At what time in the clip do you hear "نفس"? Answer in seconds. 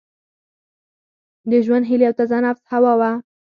2.45-2.63